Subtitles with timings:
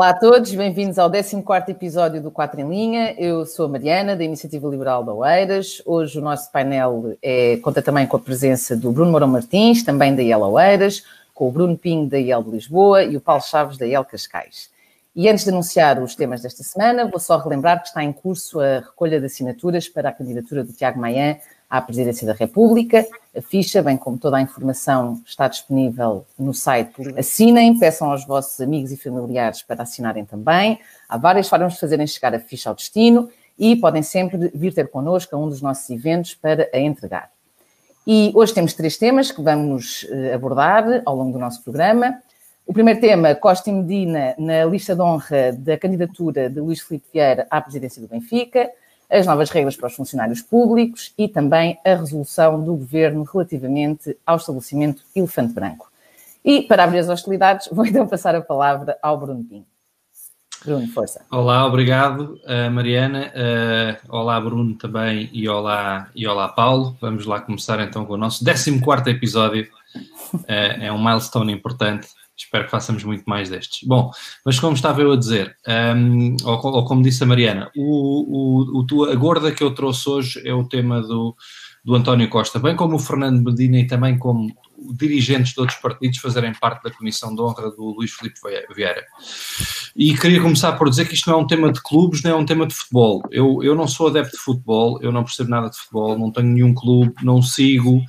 [0.00, 3.14] Olá a todos, bem-vindos ao 14º episódio do 4 em Linha.
[3.18, 5.82] Eu sou a Mariana, da Iniciativa Liberal da Oeiras.
[5.84, 10.16] Hoje o nosso painel é, conta também com a presença do Bruno Mourão Martins, também
[10.16, 13.76] da IEL Oeiras, com o Bruno Pinho, da IEL de Lisboa e o Paulo Chaves,
[13.76, 14.70] da IEL Cascais.
[15.14, 18.58] E antes de anunciar os temas desta semana, vou só relembrar que está em curso
[18.58, 21.38] a recolha de assinaturas para a candidatura do Tiago Maia
[21.70, 23.06] à Presidência da República.
[23.34, 27.14] A ficha, bem como toda a informação, está disponível no site.
[27.16, 30.80] Assinem, peçam aos vossos amigos e familiares para assinarem também.
[31.08, 34.90] Há várias formas de fazerem chegar a ficha ao destino e podem sempre vir ter
[34.90, 37.30] connosco a um dos nossos eventos para a entregar.
[38.04, 42.20] E hoje temos três temas que vamos eh, abordar ao longo do nosso programa.
[42.66, 47.06] O primeiro tema, Costa e Medina na lista de honra da candidatura de Luís Filipe
[47.12, 48.70] Vieira à presidência do Benfica
[49.10, 54.36] as novas regras para os funcionários públicos e também a resolução do governo relativamente ao
[54.36, 55.90] estabelecimento Elefante Branco.
[56.44, 59.66] E para abrir as hostilidades, vou então passar a palavra ao Bruno Pinho.
[60.64, 61.24] Bruno, força.
[61.30, 63.32] Olá, obrigado, uh, Mariana.
[63.34, 66.96] Uh, olá, Bruno também e olá, e olá, Paulo.
[67.00, 69.66] Vamos lá começar então com o nosso 14 episódio.
[70.34, 72.08] Uh, é um milestone importante
[72.44, 73.86] espero que façamos muito mais destes.
[73.86, 74.10] Bom,
[74.44, 75.56] mas como estava eu a dizer,
[75.96, 80.08] um, ou, ou, como disse a Mariana, o, o, o, a gorda que eu trouxe
[80.08, 81.36] hoje é o tema do,
[81.84, 84.52] do António Costa, bem como o Fernando Medina e também como
[84.92, 88.40] dirigentes de outros partidos fazerem parte da comissão de honra do Luís Filipe
[88.74, 89.04] Vieira.
[89.94, 92.34] E queria começar por dizer que isto não é um tema de clubes, não é
[92.34, 93.22] um tema de futebol.
[93.30, 96.48] Eu, eu não sou adepto de futebol, eu não percebo nada de futebol, não tenho
[96.48, 98.00] nenhum clube, não sigo,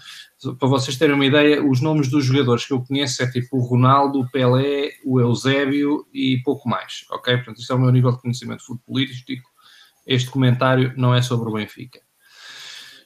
[0.57, 3.61] para vocês terem uma ideia, os nomes dos jogadores que eu conheço é tipo o
[3.61, 7.35] Ronaldo, o Pelé, o Eusébio e pouco mais, ok?
[7.37, 9.49] Portanto, isto é o meu nível de conhecimento futebolístico.
[10.05, 11.99] Este comentário não é sobre o Benfica.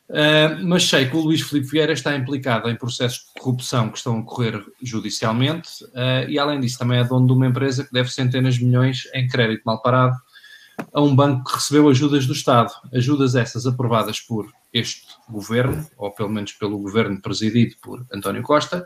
[0.08, 3.98] Uh, mas sei que o Luís Filipe Vieira está implicado em processos de corrupção que
[3.98, 7.92] estão a ocorrer judicialmente uh, e, além disso, também é dono de uma empresa que
[7.92, 10.16] deve centenas de milhões em crédito mal parado
[10.94, 12.72] a um banco que recebeu ajudas do Estado.
[12.94, 18.85] Ajudas essas aprovadas por este governo, ou pelo menos pelo governo presidido por António Costa,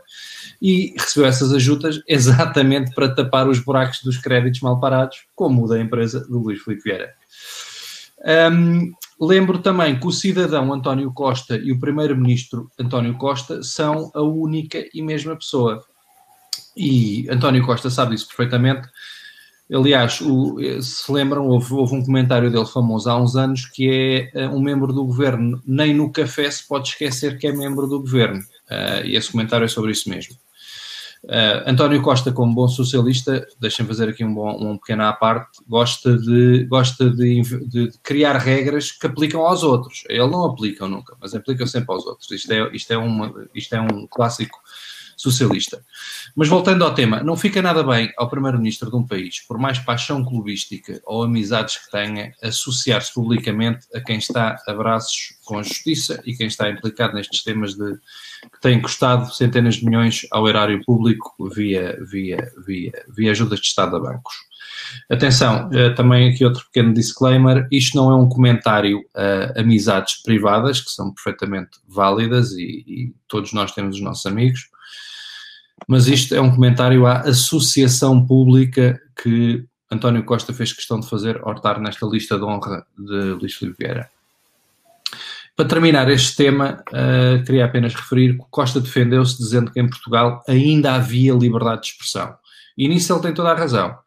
[0.62, 5.68] e recebeu essas ajudas exatamente para tapar os buracos dos créditos mal parados, como o
[5.68, 7.14] da empresa do Luís Filipe Vieira.
[8.52, 14.20] Um, lembro também que o cidadão António Costa e o primeiro-ministro António Costa são a
[14.20, 15.82] única e mesma pessoa.
[16.76, 18.88] E António Costa sabe isso perfeitamente,
[19.72, 24.46] Aliás, o, se lembram, houve, houve, um comentário dele famoso há uns anos que é
[24.46, 28.00] uh, um membro do governo, nem no café se pode esquecer que é membro do
[28.00, 28.40] governo.
[28.68, 30.34] Uh, e esse comentário é sobre isso mesmo.
[31.22, 35.60] Uh, António Costa, como bom socialista, deixem fazer aqui um, bom, um pequeno à parte,
[35.68, 40.02] gosta, de, gosta de, de, criar regras que aplicam aos outros.
[40.08, 42.30] Ele não aplica nunca, mas aplica sempre aos outros.
[42.30, 44.58] Isto é, isto é, uma, isto é um clássico
[45.20, 45.84] socialista.
[46.34, 49.78] Mas voltando ao tema, não fica nada bem ao primeiro-ministro de um país, por mais
[49.78, 55.62] paixão clubística ou amizades que tenha, associar-se publicamente a quem está a braços com a
[55.62, 57.92] justiça e quem está implicado nestes temas de
[58.52, 63.66] que têm custado centenas de milhões ao erário público via, via, via, via ajudas de
[63.66, 64.49] Estado a bancos.
[65.10, 70.80] Atenção, eh, também aqui outro pequeno disclaimer: isto não é um comentário a amizades privadas,
[70.80, 74.70] que são perfeitamente válidas e, e todos nós temos os nossos amigos
[75.86, 81.40] mas isto é um comentário à associação pública que António Costa fez questão de fazer
[81.42, 84.08] ao estar nesta lista de honra de Luís Filipe Vieira.
[85.56, 90.42] Para terminar este tema, uh, queria apenas referir que Costa defendeu-se dizendo que em Portugal
[90.48, 92.34] ainda havia liberdade de expressão.
[92.78, 93.98] E nisso ele tem toda a razão.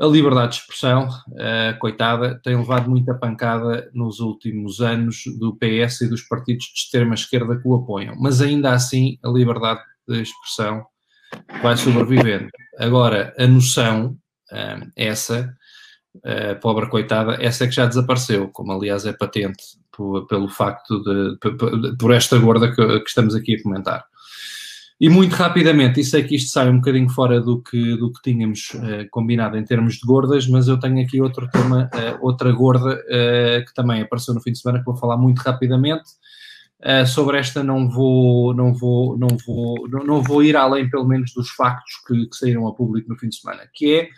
[0.00, 6.00] A liberdade de expressão, uh, coitada, tem levado muita pancada nos últimos anos do PS
[6.00, 8.16] e dos partidos de extrema-esquerda que o apoiam.
[8.18, 10.84] Mas ainda assim, a liberdade de expressão
[11.62, 12.48] vai sobrevivendo.
[12.78, 14.18] Agora, a noção,
[14.52, 15.54] hum, essa,
[16.16, 19.62] uh, pobre coitada, essa é que já desapareceu, como aliás é patente
[19.92, 24.04] por, pelo facto de, por, por esta gorda que, que, estamos aqui a comentar.
[25.00, 28.22] E muito rapidamente, e sei que isto sai um bocadinho fora do que, do que
[28.22, 32.52] tínhamos uh, combinado em termos de gordas, mas eu tenho aqui outro tema, uh, outra
[32.52, 32.96] gorda
[33.66, 36.04] que também apareceu no fim de semana, que vou falar muito rapidamente,
[36.84, 41.08] Uh, sobre esta não vou, não vou, não vou, não, não, vou ir além, pelo
[41.08, 44.08] menos, dos factos que, que, saíram a público no fim de semana, que é,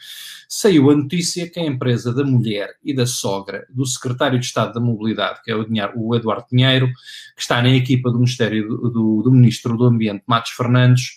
[0.48, 4.74] saiu a notícia que a empresa da mulher e da sogra do secretário de Estado
[4.74, 6.88] da Mobilidade, que é o, Dinheiro, o Eduardo Pinheiro,
[7.36, 11.12] que está na equipa do Ministério do, do, do Ministro do Ambiente, Matos Fernandes,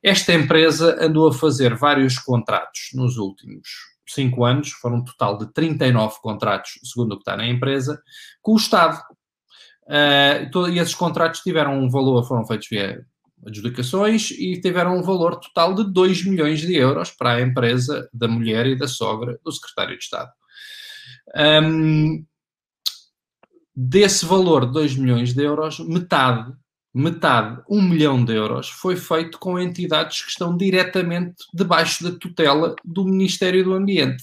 [0.00, 3.68] esta empresa andou a fazer vários contratos nos últimos
[4.06, 8.00] cinco anos, foram um total de 39 contratos, segundo o que está na empresa,
[8.40, 9.00] com o Estado.
[9.86, 13.04] Uh, e esses contratos tiveram um valor, foram feitos via
[13.46, 18.26] adjudicações e tiveram um valor total de 2 milhões de euros para a empresa da
[18.26, 20.30] mulher e da sogra do secretário de Estado.
[21.36, 22.24] Um,
[23.76, 26.52] desse valor de 2 milhões de euros, metade,
[26.94, 32.16] metade, 1 um milhão de euros, foi feito com entidades que estão diretamente debaixo da
[32.18, 34.22] tutela do Ministério do Ambiente.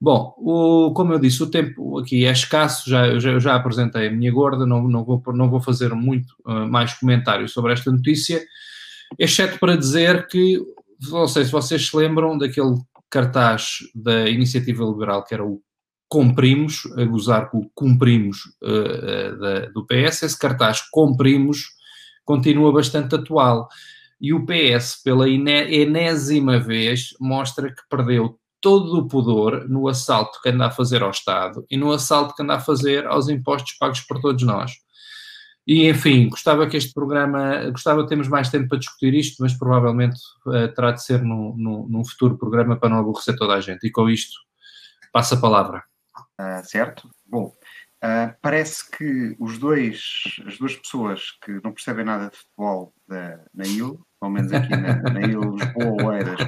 [0.00, 4.10] Bom, o, como eu disse, o tempo aqui é escasso, já, já, já apresentei a
[4.10, 8.44] minha gorda, não, não, vou, não vou fazer muito uh, mais comentários sobre esta notícia,
[9.18, 10.60] exceto para dizer que,
[11.10, 12.76] não sei se vocês se lembram daquele
[13.08, 15.62] cartaz da Iniciativa Liberal, que era o
[16.08, 21.76] Cumprimos, a gozar com o Cumprimos uh, da, do PS, esse cartaz Cumprimos
[22.24, 23.68] continua bastante atual.
[24.20, 30.48] E o PS, pela enésima vez, mostra que perdeu todo o pudor no assalto que
[30.48, 34.00] anda a fazer ao Estado e no assalto que anda a fazer aos impostos pagos
[34.00, 34.72] por todos nós.
[35.66, 39.52] E, enfim, gostava que este programa, gostava de termos mais tempo para discutir isto, mas
[39.52, 43.60] provavelmente uh, terá de ser num, num, num, futuro programa para não aborrecer toda a
[43.60, 43.84] gente.
[43.84, 44.38] E com isto,
[45.12, 45.82] passo a palavra.
[46.40, 47.10] Uh, certo?
[47.26, 47.46] Bom,
[48.04, 50.00] uh, parece que os dois,
[50.46, 54.70] as duas pessoas que não percebem nada de futebol da, na IL pelo menos aqui
[54.70, 56.40] na, na Ilha Lisboa, Oeiras,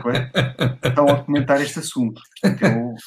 [0.84, 2.20] estão a comentar este assunto.
[2.40, 2.64] Portanto,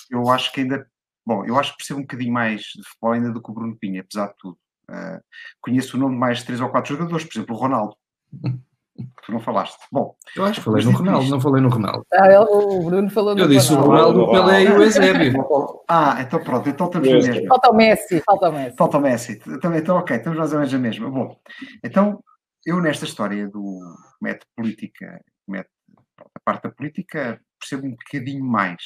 [0.10, 0.86] eu, eu acho que ainda,
[1.26, 3.76] bom, eu acho que percebo um bocadinho mais de futebol ainda do que o Bruno
[3.78, 4.58] Pinha, apesar de tudo.
[4.90, 5.20] Uh,
[5.62, 7.96] conheço o nome de mais três ou quatro jogadores, por exemplo, o Ronaldo.
[8.42, 9.80] Que tu não falaste.
[9.92, 11.32] Bom, eu acho que falei no Ronaldo, isto.
[11.32, 12.06] não falei no Ronaldo.
[12.14, 13.90] Ah, ele, o Bruno falou no Eu disse Ronaldo.
[13.90, 15.46] o Ronaldo, o Pelé e o Eusébio.
[15.88, 17.48] Ah, então pronto, então estamos no mesmo.
[17.48, 18.78] Falta o Messi, falta o Messi.
[18.78, 19.42] Falta o Messi.
[19.48, 21.10] Então, então ok, estamos mais ou menos a mesma.
[21.10, 21.36] Bom,
[21.84, 22.22] então
[22.66, 23.80] eu nesta história do
[24.22, 25.74] método política, método,
[26.18, 28.82] a parte da política, percebo um bocadinho mais.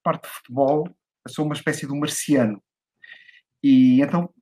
[0.00, 0.88] A parte de futebol,
[1.28, 2.62] sou uma espécie de um marciano.
[3.62, 4.32] E então,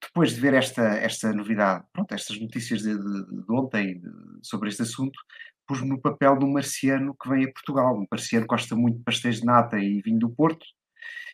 [0.00, 4.08] depois de ver esta, esta novidade, pronto, estas notícias de, de, de ontem de,
[4.42, 5.18] sobre este assunto,
[5.66, 7.96] pus-me no papel de um marciano que vem a Portugal.
[7.96, 10.64] Um marciano que gosta muito de pastéis de nata e vinho do Porto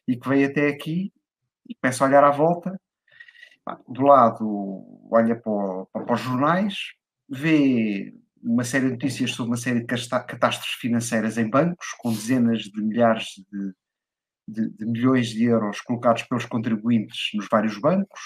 [0.09, 1.13] e que veio até aqui
[1.69, 2.81] e começa a olhar à volta
[3.89, 6.93] do lado olha para, para, os jornais,
[7.29, 12.63] vê uma série de notícias sobre uma série de catástrofes financeiras em bancos, com dezenas
[12.63, 13.75] de milhares de,
[14.49, 18.21] de, de, milhões de euros colocados pelos contribuintes nos vários bancos,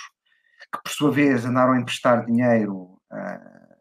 [0.72, 3.76] que por sua vez andaram a emprestar dinheiro uh,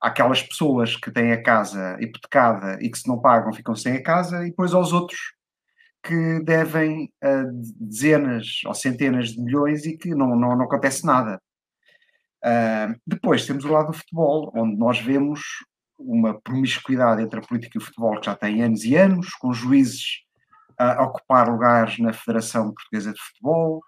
[0.00, 4.02] àquelas pessoas que têm a casa hipotecada e que se não pagam ficam sem a
[4.02, 5.18] casa, e depois aos outros
[6.02, 7.12] que devem
[7.76, 11.40] dezenas ou centenas de milhões e que não, não, não acontece nada.
[12.42, 15.40] Uh, depois temos o lado do futebol, onde nós vemos
[15.98, 19.52] uma promiscuidade entre a política e o futebol que já tem anos e anos, com
[19.52, 20.22] juízes
[20.78, 23.82] a ocupar lugares na Federação Portuguesa de Futebol,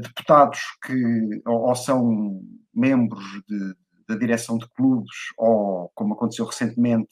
[0.00, 2.40] deputados que ou, ou são
[2.72, 3.74] membros de,
[4.08, 7.08] da direção de clubes, ou, como aconteceu recentemente,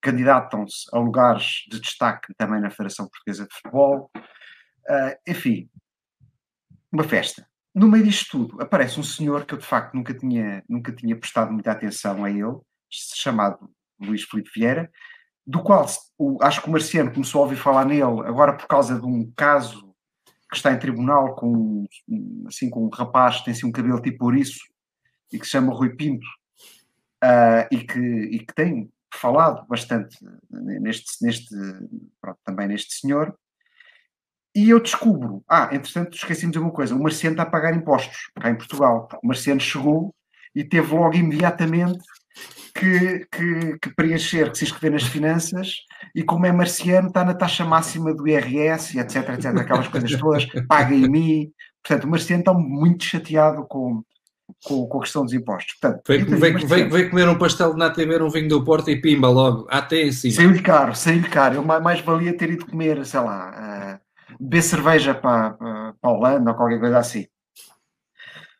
[0.00, 4.10] candidatam-se a lugares de destaque também na Federação Portuguesa de Futebol.
[4.16, 5.68] Uh, enfim,
[6.90, 7.46] uma festa.
[7.74, 11.16] No meio disto tudo, aparece um senhor que eu de facto nunca tinha, nunca tinha
[11.16, 12.58] prestado muita atenção a ele,
[12.90, 14.90] chamado Luís Filipe Vieira,
[15.46, 15.86] do qual
[16.18, 19.30] o, acho que o Marciano começou a ouvir falar nele agora por causa de um
[19.36, 19.94] caso
[20.50, 21.84] que está em tribunal com,
[22.46, 24.60] assim, com um rapaz que tem assim, um cabelo tipo ouriço
[25.32, 26.26] e que se chama Rui Pinto
[27.22, 30.16] uh, e, que, e que tem falado bastante
[30.50, 31.54] neste, neste
[32.20, 33.34] pronto, também neste senhor,
[34.54, 38.30] e eu descubro, ah, entretanto esqueci-me de uma coisa, o Marciano está a pagar impostos
[38.40, 40.14] cá em Portugal, o Marciano chegou
[40.54, 42.02] e teve logo imediatamente
[42.74, 45.74] que, que, que, preencher, que se inscrever nas finanças,
[46.14, 50.46] e como é marciano, está na taxa máxima do IRS, etc, etc, aquelas coisas todas,
[50.68, 51.52] paga em mim.
[51.82, 54.02] Portanto, o marciano está muito chateado com,
[54.64, 55.76] com, com a questão dos impostos.
[55.80, 59.28] Portanto, vem, comer um pastel de nata e beber um vinho do Porto e pimba
[59.28, 60.34] logo, até em cima.
[60.34, 61.56] Saiu-lhe caro, saiu-lhe caro.
[61.56, 66.12] Eu mais valia ter ido comer, sei lá, uh, beber cerveja para, para, para a
[66.12, 67.26] Holanda ou qualquer coisa assim.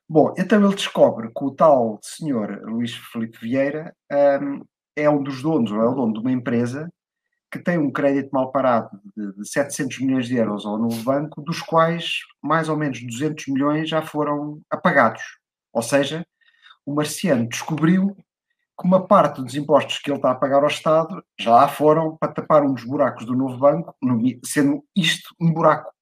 [0.09, 4.64] Bom, então ele descobre que o tal senhor Luís Felipe Vieira um,
[4.97, 6.88] é um dos donos, ou é o dono de uma empresa
[7.50, 11.42] que tem um crédito mal parado de, de 700 milhões de euros ao novo banco,
[11.42, 15.23] dos quais mais ou menos 200 milhões já foram apagados.
[15.78, 16.26] Ou seja,
[16.85, 21.23] o marciano descobriu que uma parte dos impostos que ele está a pagar ao Estado
[21.38, 23.94] já lá foram para tapar um dos buracos do novo banco,
[24.44, 25.92] sendo isto um buraco.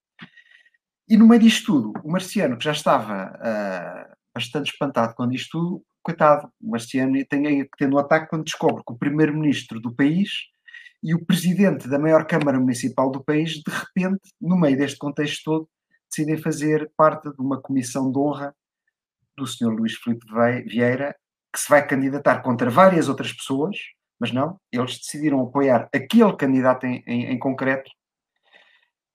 [1.07, 5.59] E no meio disto tudo, o marciano, que já estava uh, bastante espantado com isto
[5.59, 9.95] tudo, coitado, o marciano tem que ter um ataque quando descobre que o primeiro-ministro do
[9.95, 10.31] país
[11.05, 15.43] e o presidente da maior Câmara Municipal do país, de repente, no meio deste contexto
[15.45, 15.69] todo,
[16.11, 18.55] decidem fazer parte de uma comissão de honra
[19.37, 19.69] do Sr.
[19.69, 20.27] Luís Filipe
[20.67, 21.15] Vieira,
[21.53, 23.77] que se vai candidatar contra várias outras pessoas,
[24.19, 27.91] mas não, eles decidiram apoiar aquele candidato em, em, em concreto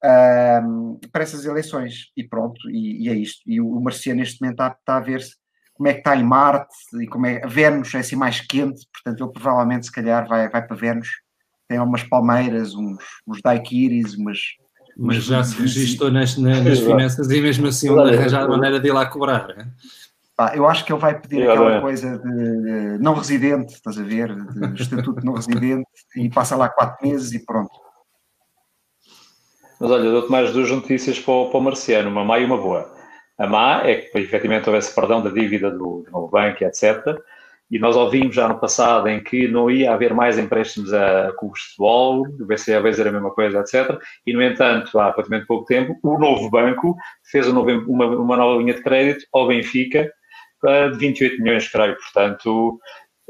[0.03, 2.11] uh, para essas eleições.
[2.15, 3.41] E pronto, e, e, é isto.
[3.45, 5.35] E o, Marciano neste momento está, está a ver se
[5.73, 7.43] como é que está em Marte e como é.
[7.43, 11.09] A Vênus é assim mais quente, portanto ele provavelmente se calhar vai, vai para Vênus.
[11.67, 14.39] Tem umas palmeiras, uns, uns daiquiris, umas.
[14.97, 18.89] Mas já se registou nas, nas finanças e mesmo assim onde arranjar a maneira de
[18.89, 19.47] ir lá cobrar.
[20.41, 24.33] Pá, eu acho que ele vai pedir aquela coisa de não residente, estás a ver?
[24.73, 27.69] De estatuto não residente e passa lá quatro meses e pronto.
[29.79, 32.57] Mas olha, dou-te mais duas notícias para o, para o Marciano, uma má e uma
[32.57, 32.91] boa.
[33.37, 37.15] A má é que efetivamente houvesse perdão da dívida do, do novo banco, etc.
[37.69, 41.61] E nós ouvimos já no passado em que não ia haver mais empréstimos a clubes
[41.61, 43.95] de futebol, o BCE a era a mesma coisa, etc.
[44.25, 46.95] E, no entanto, há praticamente pouco tempo, o novo banco
[47.29, 50.11] fez uma, uma nova linha de crédito ao Benfica
[50.61, 51.97] de 28 milhões, creio.
[51.97, 52.79] Portanto,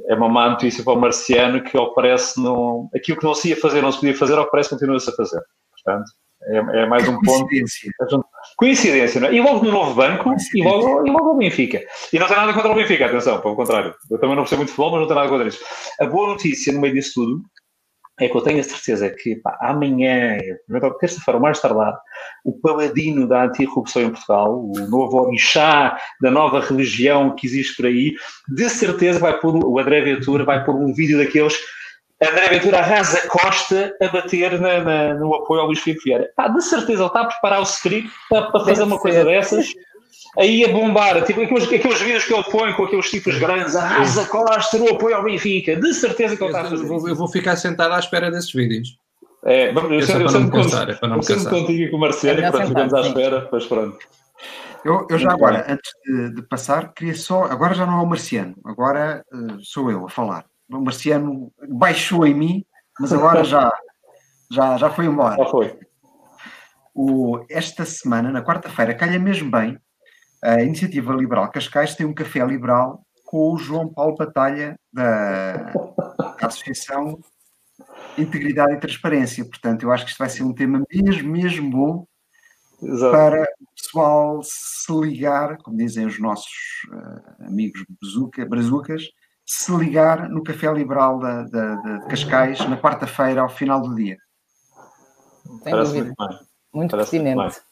[0.07, 2.89] é uma má notícia para o Marciano que ao parece não.
[2.95, 5.41] Aquilo que não se ia fazer, não se podia fazer, ao parece continua-se a fazer.
[5.71, 6.11] Portanto,
[6.43, 7.47] é, é mais um ponto.
[7.47, 7.91] Coincidência.
[8.57, 9.33] Coincidência, não é?
[9.33, 11.81] E logo no novo banco e logo, e logo ao Benfica.
[12.11, 13.93] E não tem nada contra o Benfica, atenção, pelo contrário.
[14.09, 15.63] Eu também não percebo muito futebol, mas não tem nada contra isso.
[15.99, 17.41] A boa notícia no meio disso tudo
[18.21, 20.37] é que eu tenho a certeza que pá, amanhã,
[20.99, 21.99] terça-feira, mais tardar,
[22.45, 27.87] o paladino da antirrupção em Portugal, o novo orixá da nova religião que existe por
[27.87, 28.13] aí,
[28.47, 31.57] de certeza vai pôr, o André Ventura vai pôr um vídeo daqueles
[32.21, 36.29] André Ventura arrasa Costa a bater na, na, no apoio ao Luís Filipe Vieira.
[36.35, 39.73] Pá, de certeza, ele está a preparar o script para, para fazer uma coisa dessas
[40.37, 44.25] aí a bombar, tipo aqueles, aqueles vídeos que ele põe com aqueles tipos grandes, arrasa
[44.25, 46.83] Costa no apoio ao Benfica, de certeza que ele está a fazer.
[46.83, 48.97] Eu vou, eu vou ficar sentado à espera desses vídeos.
[49.43, 53.01] É, vamos, eu, sempre, eu sempre, eu sempre contigo com o Marcelo, pronto, ficamos à
[53.01, 53.97] espera, mas pronto.
[54.83, 57.45] Eu, eu já agora, antes de, de, passar, queria só.
[57.45, 60.45] Agora já não é o Marciano, agora uh, sou eu a falar.
[60.71, 62.65] O Marciano baixou em mim,
[62.99, 63.71] mas agora já,
[64.51, 65.35] já, já foi embora.
[65.37, 65.79] Já foi.
[66.93, 69.77] O, esta semana, na quarta-feira, calha mesmo bem,
[70.41, 76.47] a Iniciativa Liberal Cascais tem um café liberal com o João Paulo Batalha, da, da
[76.47, 77.19] Associação
[78.17, 79.45] Integridade e Transparência.
[79.45, 82.05] Portanto, eu acho que isto vai ser um tema mesmo, mesmo bom
[82.81, 83.11] Exato.
[83.11, 86.51] para o pessoal se ligar, como dizem os nossos
[86.91, 89.03] uh, amigos brazuca, brazucas,
[89.45, 94.17] se ligar no Café Liberal da, da, de Cascais na quarta-feira, ao final do dia.
[95.63, 96.13] Sem dúvida.
[96.17, 97.35] Muito, muito pertinente.
[97.35, 97.63] Muito,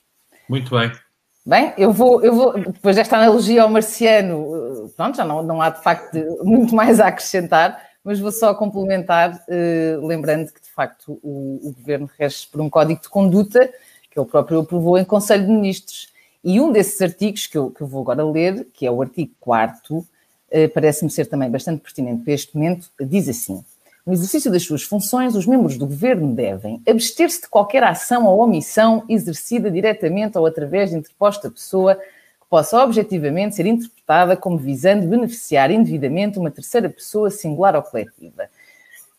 [0.49, 1.08] muito bem.
[1.49, 5.71] Bem, eu vou, eu vou, depois desta analogia ao marciano, pronto, já não, não há
[5.71, 11.19] de facto muito mais a acrescentar, mas vou só complementar, eh, lembrando que de facto
[11.23, 13.67] o, o governo rege por um código de conduta
[14.11, 16.13] que ele próprio aprovou em Conselho de Ministros.
[16.43, 19.31] E um desses artigos que eu, que eu vou agora ler, que é o artigo
[19.39, 20.05] 4,
[20.51, 23.65] eh, parece-me ser também bastante pertinente para este momento, diz assim:
[24.09, 28.39] no exercício das suas funções, os membros do governo devem abster-se de qualquer ação ou
[28.39, 35.07] omissão exercida diretamente ou através de interposta pessoa que possa objetivamente ser interpretada como visando
[35.07, 38.49] beneficiar indevidamente uma terceira pessoa singular ou coletiva.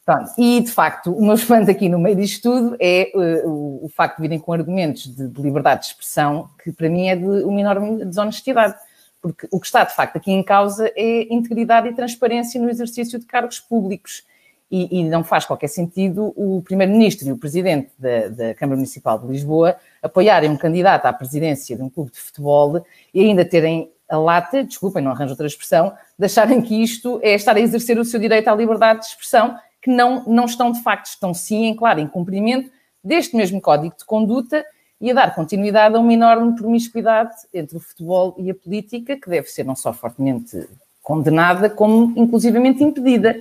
[0.05, 0.33] Pronto.
[0.37, 4.17] E, de facto, o meu espanto aqui no meio disto tudo é uh, o, facto
[4.17, 7.61] de virem com argumentos de, de, liberdade de expressão, que para mim é de uma
[7.61, 8.75] enorme desonestidade.
[9.23, 13.21] Porque o que está, de facto, aqui em causa é integridade e transparência no exercício
[13.21, 14.29] de cargos públicos
[14.71, 19.19] e, e não faz qualquer sentido o Primeiro-Ministro e o Presidente da, da, Câmara Municipal
[19.19, 23.91] de Lisboa apoiarem um candidato à presidência de um clube de futebol e ainda terem
[24.09, 27.99] a lata, desculpem, não arranjo outra expressão, de acharem que isto é estar a exercer
[27.99, 31.67] o seu direito à liberdade de expressão, que não, não estão de facto, estão sim
[31.67, 32.71] em claro em cumprimento
[33.03, 34.65] deste mesmo código de conduta
[35.01, 39.31] e a dar continuidade a uma enorme promiscuidade entre o futebol e a política, que
[39.31, 40.69] deve ser não só fortemente
[41.03, 43.35] condenada, como inclusivamente impedida.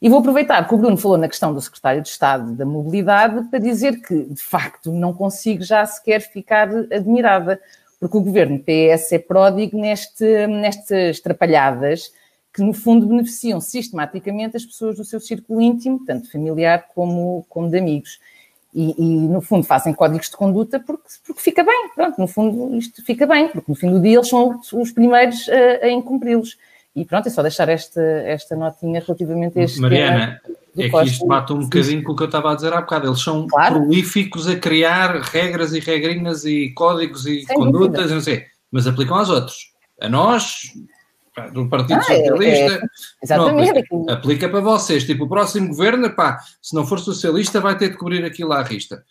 [0.00, 3.48] E vou aproveitar que o Bruno falou na questão do secretário de Estado da Mobilidade
[3.50, 7.60] para dizer que, de facto, não consigo já sequer ficar admirada,
[7.98, 12.12] porque o governo PS é pródigo neste, nestas trapalhadas
[12.52, 17.68] que, no fundo, beneficiam sistematicamente as pessoas do seu círculo íntimo, tanto familiar como, como
[17.68, 18.18] de amigos.
[18.72, 21.90] E, e, no fundo, fazem códigos de conduta porque, porque fica bem.
[21.94, 25.46] Pronto, no fundo, isto fica bem, porque no fim do dia eles são os primeiros
[25.48, 26.56] a, a incumpri-los.
[26.94, 30.40] E pronto, é só deixar esta, esta notinha relativamente a este Mariana,
[30.76, 33.06] é que isto bate um bocadinho com o que eu estava a dizer há bocado.
[33.06, 33.76] Eles são claro.
[33.76, 39.16] prolíficos a criar regras e regrinhas e códigos e Sem condutas, não sei, mas aplicam
[39.16, 39.70] aos outros.
[40.00, 40.72] A nós,
[41.52, 42.80] do Partido ah, Socialista, é, é,
[43.22, 43.70] exatamente.
[43.70, 45.04] Aplica, aplica, para vocês.
[45.04, 48.62] Tipo, o próximo governo, pá, se não for socialista, vai ter de cobrir aquilo à
[48.62, 49.04] rista.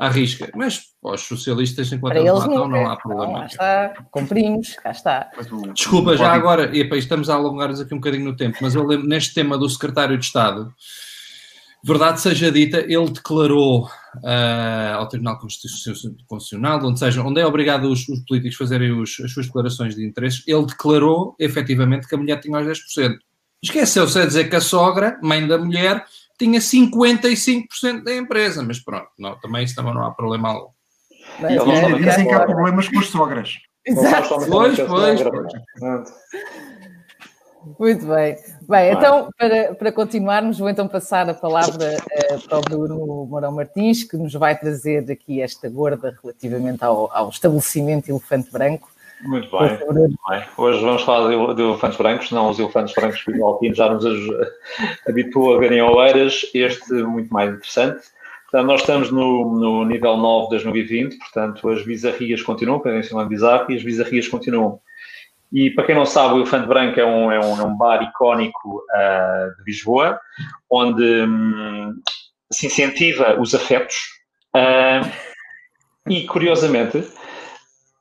[0.00, 0.50] À risca.
[0.56, 2.68] Mas os socialistas, enquanto eles matam, nunca.
[2.68, 3.26] não há problema.
[3.26, 5.30] Não, lá está, cumprimos, cá está.
[5.74, 9.06] Desculpa, já agora, e estamos a alongar-nos aqui um bocadinho no tempo, mas eu lembro,
[9.06, 10.72] neste tema do secretário de Estado,
[11.84, 18.08] verdade seja dita, ele declarou uh, ao Tribunal Constitucional, onde, seja, onde é obrigado os,
[18.08, 22.40] os políticos fazerem os, as suas declarações de interesses, ele declarou efetivamente que a mulher
[22.40, 23.18] tinha os 10%.
[23.62, 26.06] Esqueceu-se a dizer que a sogra, mãe da mulher,
[26.40, 30.70] tinha 55% da empresa, mas pronto, não, também isso também não há problema algum.
[31.38, 33.58] Mas, é, dizem que há problemas com as sogras.
[33.86, 34.28] Exato.
[34.48, 35.20] Pois, pois.
[37.78, 38.36] Muito bem.
[38.62, 43.52] Bem, então, para, para continuarmos, vou então passar a palavra uh, para o Bruno Mourão
[43.52, 48.89] Martins, que nos vai trazer aqui esta gorda relativamente ao, ao estabelecimento Elefante Branco.
[49.22, 50.44] Muito bem, muito bem.
[50.56, 53.92] Hoje vamos falar de, de elefantes brancos, não os elefantes brancos que o Alpino já
[53.92, 54.04] nos
[55.06, 58.00] habituou a verem oeiras, este muito mais interessante.
[58.50, 63.28] Portanto, nós estamos no, no nível 9 de 2020, portanto, as bizarrias continuam, para quem
[63.28, 64.80] bizarro, e as bizarrias continuam.
[65.52, 68.02] E para quem não sabe, o Elefante Branco é um, é um, é um bar
[68.02, 70.18] icónico uh, de Lisboa,
[70.70, 71.94] onde um,
[72.50, 73.96] se incentiva os afetos.
[74.56, 75.08] Uh,
[76.08, 77.04] e, curiosamente,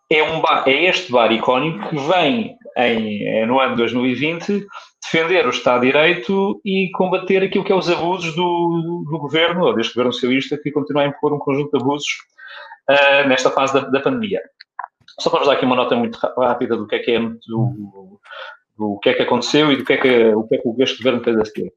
[0.09, 4.65] é, um bar, é este bar icónico que vem em, é no ano 2020
[5.01, 9.65] defender o Estado de Direito e combater aquilo que é os abusos do, do governo,
[9.65, 12.07] ou deste governo socialista, que continua a impor um conjunto de abusos
[12.89, 14.41] uh, nesta fase da, da, pandemia.
[15.19, 18.19] Só para vos dar aqui uma nota muito rápida do que é que é do,
[18.77, 21.23] do que é que aconteceu e do que é que, o que, é que governo
[21.23, 21.73] fez a seguir.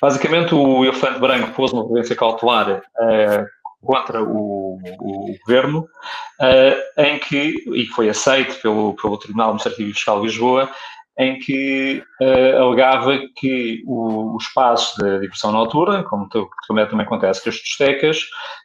[0.00, 3.46] Basicamente, o elefante branco pôs uma providência cautelar uh,
[3.84, 5.86] contra o, o governo,
[6.40, 10.70] uh, em que, e foi aceito pelo, pelo Tribunal Administrativo e Fiscal de Lisboa,
[11.18, 17.42] em que uh, alegava que o, os espaços de diversão noturna, como também, também acontece
[17.42, 18.18] com as discotecas,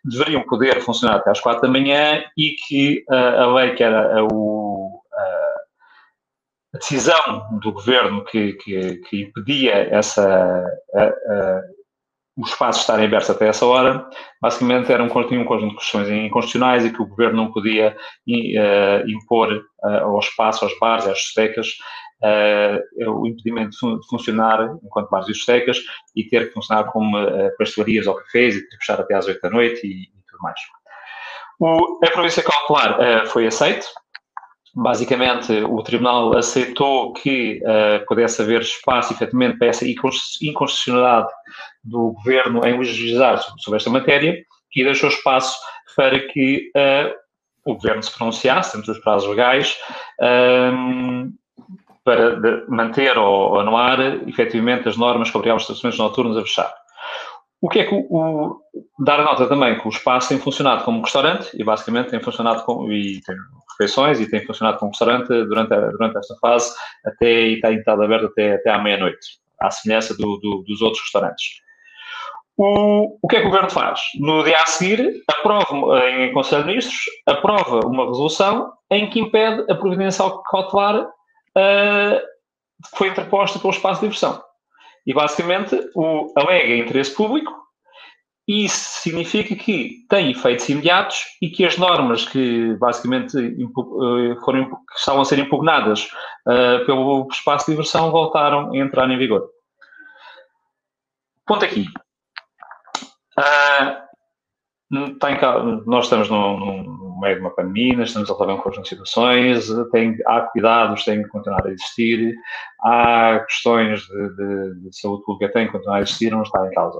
[0.03, 4.25] deveriam poder funcionar até às quatro da manhã e que uh, a lei que era
[4.31, 4.99] o,
[6.73, 10.63] a decisão do governo que, que, que impedia essa,
[12.39, 14.07] os espaços estarem abertos até essa hora,
[14.41, 17.95] basicamente era um, tinha um conjunto de questões inconstitucionais e que o governo não podia
[17.95, 21.67] uh, impor uh, ao espaço, aos bares, às discotecas,
[22.23, 25.79] uh, o impedimento de funcionar enquanto bares e discotecas
[26.15, 29.27] e ter que funcionar como uh, pastelarias ou cafés e ter que fechar até às
[29.27, 30.59] 8 da noite e, e tudo mais.
[31.59, 33.85] O, a província cautelar foi aceito,
[34.75, 41.29] Basicamente, o Tribunal aceitou que uh, pudesse haver espaço, efetivamente, para essa inconstitucionalidade
[41.83, 44.37] do Governo em legislar sobre esta matéria
[44.75, 45.57] e deixou espaço
[45.95, 47.13] para que uh,
[47.65, 49.75] o Governo se pronunciasse, dentro dos prazos legais,
[50.21, 51.31] um, ehm,
[52.03, 56.73] para manter ou anular, efetivamente, as normas que obrigavam os estabelecimentos noturnos a fechar.
[57.61, 58.61] O que é que o, o,
[58.99, 62.91] dar nota também que o espaço tem funcionado como restaurante e basicamente tem funcionado como
[62.91, 63.35] e tem
[63.79, 66.73] refeições e tem funcionado como restaurante durante, durante esta fase
[67.05, 71.01] até e tem estado aberto até, até à meia-noite, à semelhança do, do, dos outros
[71.03, 71.61] restaurantes.
[72.57, 74.01] O, o que é que o governo faz?
[74.19, 79.71] No dia a seguir, aprova em Conselho de Ministros, aprova uma resolução em que impede
[79.71, 82.19] a providência cautelar uh,
[82.91, 84.43] que foi interposta pelo espaço de diversão
[85.05, 87.58] e basicamente o, alega interesse público
[88.49, 94.97] isso significa que tem efeitos imediatos e que as normas que basicamente eh, foram, que
[94.97, 96.09] estavam a ser impugnadas
[96.47, 99.47] uh, pelo espaço de diversão voltaram a entrar em vigor.
[101.45, 101.85] Ponto aqui.
[103.37, 104.09] Uh,
[105.85, 109.67] nós estamos no, no, meio de uma pandemia, estamos a levar um conjunto de situações,
[109.91, 112.33] tem, há cuidados, têm que continuar a existir,
[112.81, 116.65] há questões de, de, de, saúde pública que têm que continuar a existir, não está
[116.65, 116.99] em causa.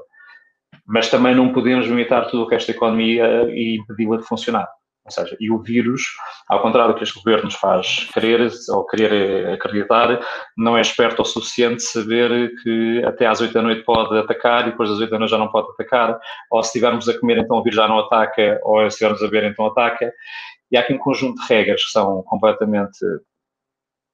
[0.90, 4.68] Mas também não podemos limitar tudo o que esta economia e impedi-la de funcionar.
[5.06, 6.04] Ou seja, e o vírus,
[6.48, 10.20] ao contrário do que este governo nos faz querer ou querer acreditar,
[10.56, 14.72] não é esperto o suficiente saber que até às 8 da noite pode atacar e
[14.72, 16.20] depois das 8 da noite já não pode atacar,
[16.52, 19.26] ou se estivermos a comer então o vírus já não ataca, ou se estivermos a
[19.26, 20.14] beber então ataca.
[20.72, 23.00] E há aqui um conjunto de regras que são completamente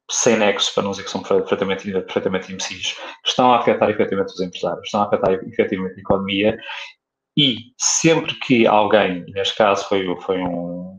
[0.10, 4.42] sem nexo, para não dizer que são perfeitamente, perfeitamente imbecis, estão a afetar efetivamente os
[4.42, 6.58] empresários, estão a afetar efetivamente a economia
[7.38, 10.98] e sempre que alguém, neste caso foi, foi um,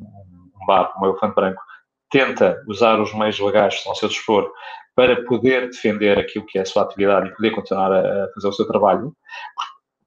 [0.60, 1.62] um bar o Elefante Branco,
[2.10, 4.50] tenta usar os meios legais que estão ao seu dispor
[4.94, 8.52] para poder defender aquilo que é a sua atividade e poder continuar a fazer o
[8.52, 9.14] seu trabalho,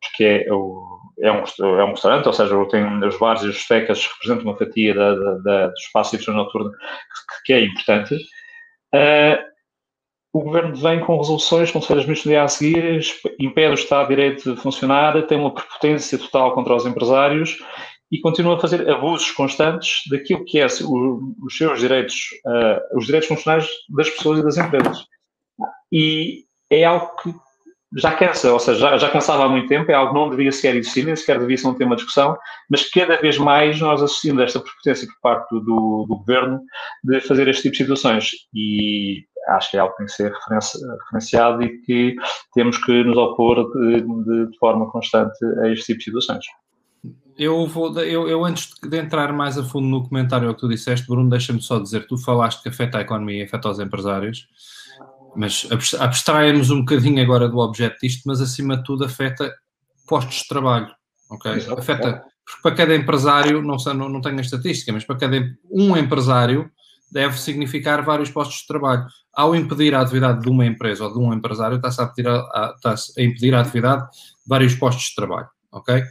[0.01, 1.43] porque é, o, é, um,
[1.77, 5.15] é um restaurante, ou seja, tem os bares e as discotecas representam uma fatia da,
[5.15, 8.17] da, da, do espaço de noturno que, que é importante.
[8.93, 9.49] Uh,
[10.31, 13.01] o governo vem com resoluções, as ministros no dia a seguir,
[13.39, 17.57] impede o Estado de Direito de funcionar, tem uma prepotência total contra os empresários
[18.11, 23.05] e continua a fazer abusos constantes daquilo que é o, os seus direitos, uh, os
[23.05, 25.05] direitos funcionais das pessoas e das empresas.
[25.91, 27.33] E é algo que
[27.97, 30.51] já cansa, ou seja, já, já, cansava há muito tempo, é algo que não devia
[30.51, 32.37] sequer existir, nem sequer devia ser um tema de discussão,
[32.69, 36.61] mas cada vez mais nós assistimos a esta prepotência por parte do, do, governo
[37.03, 40.31] de fazer este tipo de situações e acho que é algo que tem que ser
[40.31, 42.15] referenciado e que
[42.53, 46.45] temos que nos opor de, de, de forma constante a este tipo de situações.
[47.39, 51.07] Eu, vou, eu, eu, antes de entrar mais a fundo no comentário que tu disseste,
[51.07, 54.45] Bruno, deixa-me só dizer, tu falaste que afeta a economia e afeta os empresários,
[55.35, 55.67] mas
[55.99, 59.53] abstraímos um bocadinho agora do objeto disto, mas acima de tudo afeta
[60.07, 60.89] postos de trabalho,
[61.29, 61.53] ok?
[61.53, 61.79] Exato.
[61.79, 65.37] Afeta, porque para cada empresário, não, sei, não, não tenho a estatística, mas para cada
[65.69, 66.69] um empresário
[67.11, 69.05] deve significar vários postos de trabalho.
[69.33, 72.93] Ao impedir a atividade de uma empresa ou de um empresário, está-se a, a, está
[72.93, 76.03] a impedir a atividade de vários postos de trabalho, ok?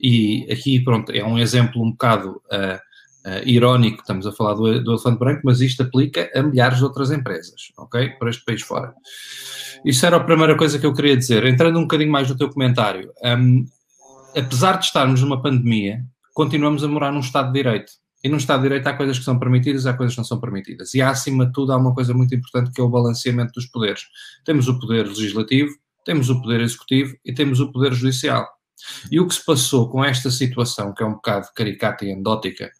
[0.00, 2.80] E aqui, pronto, é um exemplo um bocado uh,
[3.26, 6.84] uh, irónico, estamos a falar do, do elefante branco, mas isto aplica a milhares de
[6.84, 8.10] outras empresas, ok?
[8.18, 8.94] Para este país fora.
[9.84, 11.44] Isso era a primeira coisa que eu queria dizer.
[11.46, 13.64] Entrando um bocadinho mais no teu comentário, um,
[14.36, 16.04] apesar de estarmos numa pandemia,
[16.34, 17.92] continuamos a morar num Estado de Direito.
[18.22, 20.38] E num Estado de Direito há coisas que são permitidas, há coisas que não são
[20.38, 20.92] permitidas.
[20.94, 23.66] E há, acima de tudo, há uma coisa muito importante que é o balanceamento dos
[23.66, 24.02] poderes.
[24.44, 25.70] Temos o poder legislativo,
[26.04, 28.46] temos o poder executivo e temos o poder judicial.
[29.10, 32.70] E o que se passou com esta situação, que é um bocado caricata e endótica,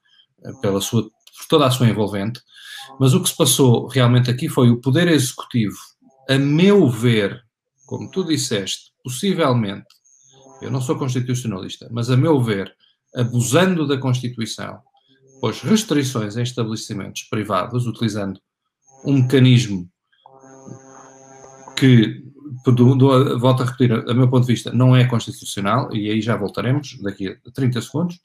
[0.60, 2.40] pela sua, por toda a sua envolvente,
[2.98, 5.76] mas o que se passou realmente aqui foi o Poder Executivo,
[6.28, 7.42] a meu ver,
[7.86, 9.86] como tu disseste, possivelmente,
[10.62, 12.74] eu não sou constitucionalista, mas a meu ver,
[13.14, 14.78] abusando da Constituição,
[15.40, 18.40] pôs restrições em estabelecimentos privados, utilizando
[19.04, 19.90] um mecanismo
[21.76, 22.22] que
[22.64, 26.20] do, do, volto a repetir, a meu ponto de vista, não é constitucional, e aí
[26.20, 28.20] já voltaremos daqui a 30 segundos.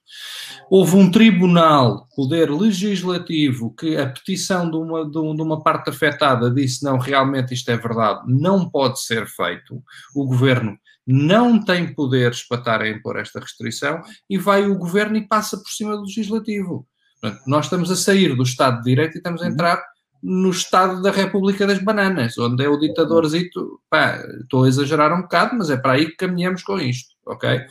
[0.70, 6.84] Houve um tribunal, poder legislativo, que a petição de uma, de uma parte afetada disse:
[6.84, 9.82] não, realmente isto é verdade, não pode ser feito.
[10.14, 15.18] O governo não tem poderes para estar a impor esta restrição, e vai o governo
[15.18, 16.88] e passa por cima do legislativo.
[17.22, 19.82] Portanto, nós estamos a sair do Estado de Direito e estamos a entrar
[20.28, 25.22] no estado da República das Bananas, onde é o ditadorzito, pá, estou a exagerar um
[25.22, 27.62] bocado, mas é para aí que caminhamos com isto, ok?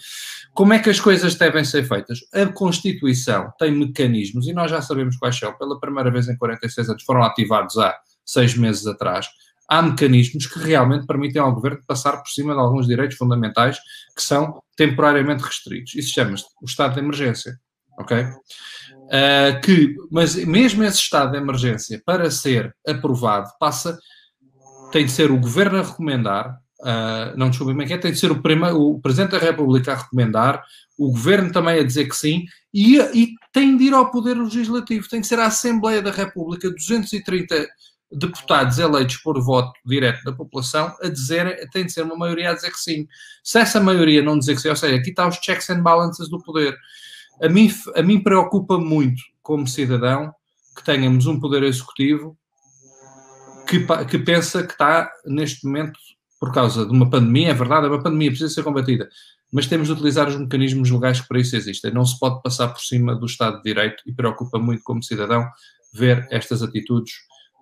[0.55, 2.21] Como é que as coisas devem ser feitas?
[2.33, 6.91] A Constituição tem mecanismos, e nós já sabemos quais são, pela primeira vez em 46
[6.91, 7.93] anos, foram ativados há
[8.25, 9.27] seis meses atrás,
[9.69, 13.79] há mecanismos que realmente permitem ao governo passar por cima de alguns direitos fundamentais
[14.15, 15.97] que são temporariamente restritos.
[15.97, 17.59] Isso chama-se o estado de emergência,
[17.99, 18.27] ok?
[19.05, 23.99] Uh, que, mas mesmo esse estado de emergência, para ser aprovado, passa,
[24.91, 28.19] tem de ser o governo a recomendar, uh, não desculpem, é que é, tem de
[28.19, 28.41] ser o,
[28.77, 30.63] o Presidente da República a recomendar,
[30.99, 35.09] o governo também a dizer que sim, e, e tem de ir ao Poder Legislativo,
[35.09, 37.69] tem de ser a Assembleia da República, 230
[38.13, 42.55] deputados eleitos por voto direto da população a dizer, tem de ser uma maioria a
[42.55, 43.09] dizer que sim.
[43.43, 46.29] Se essa maioria não dizer que sim, ou seja, aqui está os checks and balances
[46.29, 46.77] do poder
[47.41, 50.33] a mim, a mim preocupa muito, como cidadão,
[50.77, 52.37] que tenhamos um poder executivo
[53.67, 55.99] que, que pensa que está, neste momento,
[56.39, 59.09] por causa de uma pandemia, é verdade, é uma pandemia, precisa ser combatida,
[59.53, 61.93] mas temos de utilizar os mecanismos legais que para isso existem.
[61.93, 65.47] Não se pode passar por cima do Estado de Direito e preocupa muito, como cidadão,
[65.93, 67.13] ver estas atitudes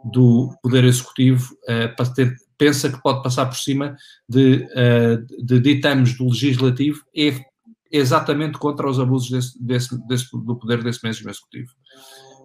[0.05, 3.97] do Poder Executivo, uh, pensa que pode passar por cima
[4.29, 7.41] de, uh, de ditames do Legislativo e
[7.93, 11.71] exatamente contra os abusos desse, desse, desse, do poder desse mesmo executivo.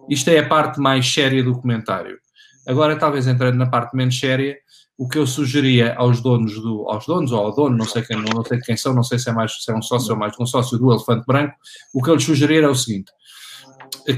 [0.08, 2.18] Isto é a parte mais séria do comentário.
[2.66, 4.56] Agora, talvez entrando na parte menos séria,
[4.98, 8.20] o que eu sugeria aos donos do, aos donos ou ao dono, não sei quem,
[8.20, 10.34] não sei quem são, não sei se é mais se é um sócio ou mais
[10.38, 11.54] um sócio do Elefante Branco,
[11.94, 13.12] o que eu lhes sugerir é o seguinte: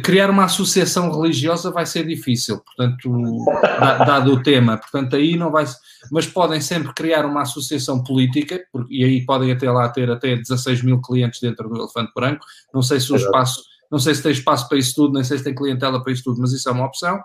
[0.03, 3.45] criar uma associação religiosa vai ser difícil, portanto,
[3.81, 5.67] dado o tema, portanto, aí não vai
[6.11, 10.37] mas podem sempre criar uma associação política, porque, e aí podem até lá ter até
[10.37, 14.23] 16 mil clientes dentro do Elefante Branco, não sei se o espaço, não sei se
[14.23, 16.69] tem espaço para isso tudo, nem sei se tem clientela para isso tudo, mas isso
[16.69, 17.21] é uma opção.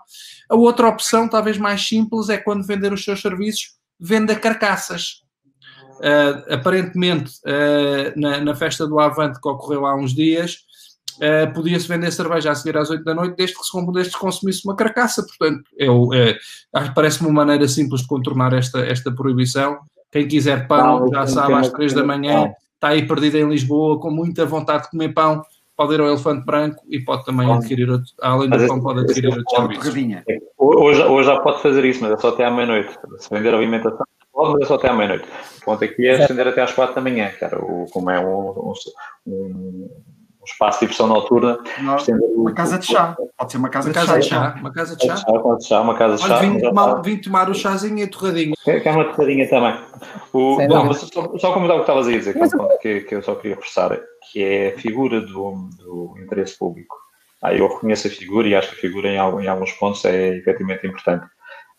[0.50, 5.22] A outra opção, talvez mais simples, é quando vender os seus serviços, venda carcaças.
[5.96, 10.65] Uh, aparentemente, uh, na, na, festa do Avante que ocorreu há uns dias,
[11.16, 14.18] uh, podia-se vender cerveja a seguir às 8 da noite, desde que se, desde que
[14.18, 15.24] consumisse uma carcaça.
[15.24, 16.38] Portanto, eu, é,
[16.94, 19.78] parece-me uma maneira simples de contornar esta, esta proibição.
[20.10, 24.10] Quem quiser pão, já sabe, às 3 da manhã, está aí perdido em Lisboa, com
[24.10, 25.42] muita vontade de comer pão,
[25.76, 29.28] pode ir ao Elefante Branco e pode também adquirir, outro, além do pão, pode adquirir
[29.28, 29.84] outros serviços.
[30.58, 32.96] Hoje, hoje já pode fazer isso, mas é só até à meia-noite.
[33.18, 35.28] Se vender alimentação, pode, mas é só até à meia-noite.
[35.60, 38.50] O ponto aqui é estender até às 4 da manhã, cara, o, como é um,
[38.60, 38.72] um,
[39.26, 39.90] um
[40.50, 41.58] espaço de diversão noturna.
[42.36, 43.16] uma casa de chá.
[43.36, 44.54] Pode ser uma casa, uma de, casa chá, de chá.
[44.60, 45.24] Uma casa de chá.
[45.28, 45.80] Uma casa de chá.
[45.80, 46.38] Uma casa de chá.
[46.38, 48.54] Vim tomar, vim tomar o chazinho e a torradinha.
[48.66, 49.78] É, uma torradinha também.
[50.32, 53.34] O, não, só, só comentar o que estavas a dizer, que, que, que, eu só
[53.34, 53.98] queria reforçar,
[54.30, 56.96] que é a figura do, do interesse público.
[57.42, 60.36] Ah, eu reconheço a figura e acho que a figura em, em alguns pontos é
[60.36, 61.26] efetivamente importante.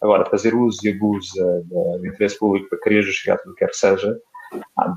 [0.01, 1.33] Agora, fazer uso e abuso
[1.65, 4.15] do interesse público para querer justificar tudo o que quer que seja,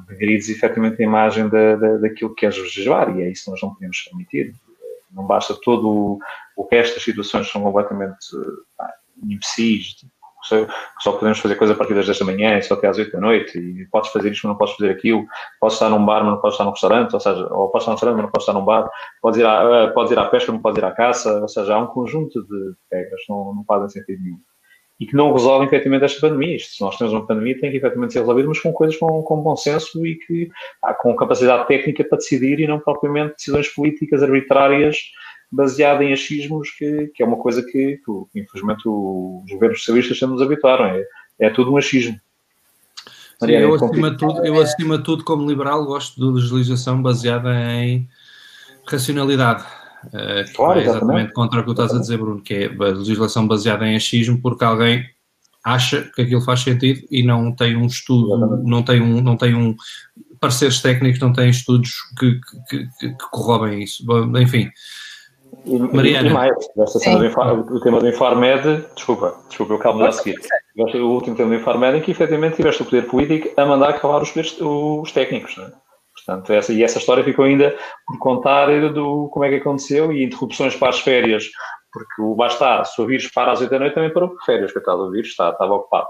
[0.09, 3.63] degrides efetivamente a imagem da, da, daquilo que queres legislar e é isso que nós
[3.63, 4.55] não podemos permitir.
[5.13, 6.19] Não basta todo o,
[6.57, 8.19] o resto das situações são completamente
[8.79, 9.97] ah, imbecis,
[11.01, 13.21] só podemos fazer coisa a partir das 10 da manhã, só até às 8 da
[13.21, 15.27] noite, e podes fazer isto, mas não podes fazer aquilo,
[15.61, 17.91] podes estar num bar, mas não podes estar num restaurante, ou seja, ou podes estar
[17.91, 20.25] num restaurante, mas não podes estar num bar, podes ir à, uh, podes ir à
[20.25, 23.55] pesca, mas não podes ir à caça, ou seja, há um conjunto de regras não,
[23.55, 24.41] não fazem sentido nenhum
[25.01, 26.57] e que não resolvem efetivamente esta pandemia.
[26.57, 29.23] Isto, se nós temos uma pandemia, tem que efetivamente ser resolvido, mas com coisas com,
[29.23, 30.51] com bom senso e que
[30.85, 34.99] ah, com capacidade técnica para decidir e não propriamente decisões políticas arbitrárias
[35.51, 40.35] baseadas em achismos, que, que é uma coisa que, que infelizmente, os governos socialistas sempre
[40.35, 40.85] nos habituaram.
[40.85, 41.05] É,
[41.41, 42.21] é tudo um achismo.
[43.43, 47.51] Sim, eu, acima de tudo, eu, acima de tudo, como liberal, gosto de legislação baseada
[47.73, 48.07] em
[48.87, 49.65] racionalidade
[50.45, 52.67] que claro, vai exatamente, exatamente contra o que tu estás a dizer, Bruno, que é
[52.67, 55.05] a legislação baseada em achismo, porque alguém
[55.65, 59.55] acha que aquilo faz sentido e não tem um estudo, não tem um, não tem
[59.55, 59.75] um
[60.41, 64.05] pareceres técnicos, não tem estudos que, que, que, que corroborem isso.
[64.39, 64.71] Enfim.
[65.67, 66.31] E, Mariana.
[66.31, 70.37] E mais, do, o tema do Infarmed, desculpa, desculpa, eu calmo a seguir.
[70.77, 74.23] O último tema do Infarmed é que efetivamente tiveste o poder político a mandar acabar
[74.23, 75.73] os, os técnicos, não é?
[76.25, 80.25] Portanto, essa, e essa história ficou ainda por contar do como é que aconteceu e
[80.25, 81.45] interrupções para as férias,
[81.93, 84.73] porque o basta, se o vírus para às 8 da noite também parou por férias,
[84.73, 86.09] coitado, o vírus está, estava ocupado.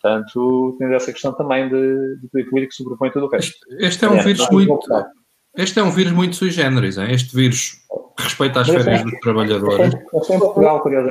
[0.00, 3.54] Portanto, tem essa questão também de, de político que sobrepõe tudo o resto.
[3.70, 4.80] Este, este é um é, vírus muito.
[5.56, 7.08] Este é um vírus muito sui generis, hein?
[7.10, 7.81] este vírus
[8.18, 9.94] respeita as férias dos trabalhadores.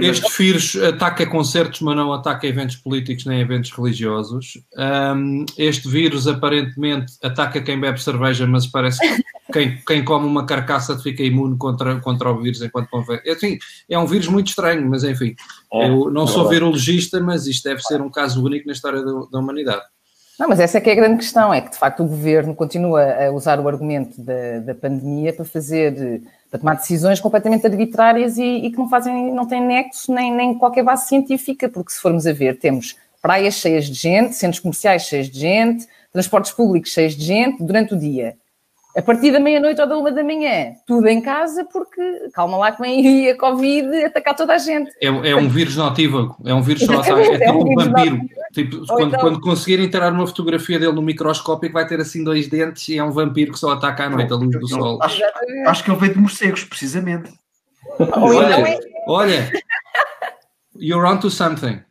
[0.02, 4.62] Este vírus ataca concertos, mas não ataca eventos políticos nem eventos religiosos.
[4.78, 10.46] Um, este vírus aparentemente ataca quem bebe cerveja, mas parece que quem, quem come uma
[10.46, 13.20] carcaça fica imune contra, contra o vírus enquanto convém.
[13.26, 13.58] Enfim,
[13.90, 15.36] é um vírus muito estranho, mas enfim,
[15.74, 19.04] é, eu não é sou virologista, mas isto deve ser um caso único na história
[19.04, 19.84] da, da humanidade.
[20.40, 22.56] Não, mas essa é que é a grande questão, é que de facto o governo
[22.56, 28.38] continua a usar o argumento da, da pandemia para fazer, para tomar decisões completamente arbitrárias
[28.38, 32.00] e, e, que não fazem, não têm nexo nem, nem qualquer base científica, porque se
[32.00, 36.92] formos a ver, temos praias cheias de gente, centros comerciais cheios de gente, transportes públicos
[36.92, 38.36] cheios de gente durante o dia
[38.96, 42.72] a partir da meia-noite ou da uma da manhã, tudo em casa, porque calma lá
[42.72, 44.92] que vem a Covid atacar toda a gente.
[45.02, 48.20] É, é um vírus notívago, é um vírus só, é, é tipo um, um vampiro.
[48.54, 49.20] Tipo, quando, então...
[49.20, 53.04] quando conseguirem tirar uma fotografia dele no microscópio, vai ter assim dois dentes e é
[53.04, 55.02] um vampiro que só ataca à noite, a luz do sol.
[55.02, 55.22] Acho,
[55.68, 57.32] acho que ele veio de morcegos, precisamente.
[58.00, 59.52] olha, então é- olha,
[60.76, 61.82] you're on to something.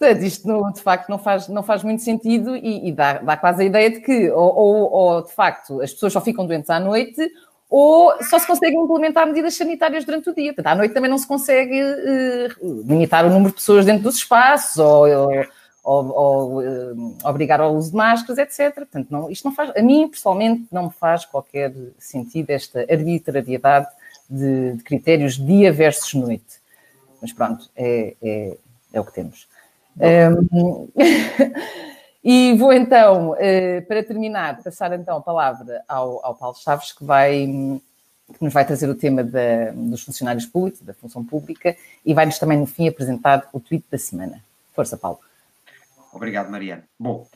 [0.00, 3.62] Portanto, isto de facto não faz, não faz muito sentido e, e dá, dá, quase
[3.62, 6.80] a ideia de que, ou, ou, ou, de facto, as pessoas só ficam doentes à
[6.80, 7.20] noite,
[7.68, 10.54] ou só se conseguem implementar medidas sanitárias durante o dia.
[10.54, 14.16] Portanto, à noite também não se consegue uh, limitar o número de pessoas dentro dos
[14.16, 15.06] espaços, ou,
[15.84, 18.74] ou, ou uh, obrigar ao uso de máscaras, etc.
[18.74, 23.86] Portanto, não, isto não faz, a mim, pessoalmente, não me faz qualquer sentido esta arbitrariedade
[24.30, 26.58] de, de critérios dia versus noite.
[27.20, 28.56] Mas pronto, é, é,
[28.94, 29.49] é o que temos.
[32.22, 37.02] E vou então, uh, para terminar, passar então a palavra ao, ao Paulo Chaves, que,
[37.02, 42.12] vai, que nos vai trazer o tema da, dos funcionários públicos, da função pública, e
[42.12, 44.44] vai-nos também, no fim, apresentar o tweet da semana.
[44.74, 45.18] Força, Paulo.
[46.12, 46.84] Obrigado, Mariana.
[46.98, 47.26] Bom,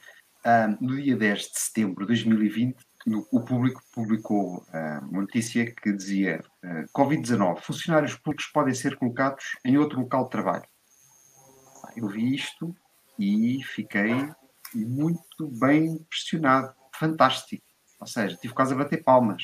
[0.81, 4.63] no dia 10 de setembro de 2020, no, o público publicou
[5.11, 10.31] uma notícia que dizia uh, Covid-19, funcionários públicos podem ser colocados em outro local de
[10.31, 10.65] trabalho
[11.97, 12.75] eu vi isto
[13.19, 14.15] e fiquei
[14.75, 17.65] muito bem impressionado, fantástico.
[18.01, 19.43] Ou seja, tive quase a bater palmas.